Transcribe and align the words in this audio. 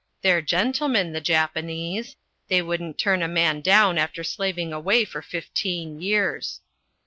They're 0.23 0.41
gentlemen, 0.41 1.13
the 1.13 1.21
Japanese. 1.21 2.15
They 2.47 2.59
wouldn't 2.63 2.97
turn 2.97 3.21
a 3.21 3.27
man 3.27 3.61
down 3.61 3.99
after 3.99 4.23
slaving 4.23 4.73
away 4.73 5.05
for 5.05 5.21
fifteen 5.21 6.01
years. 6.01 6.59